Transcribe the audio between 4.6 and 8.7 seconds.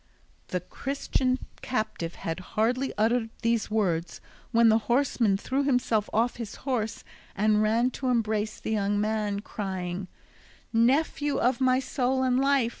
the horseman threw himself off his horse, and ran to embrace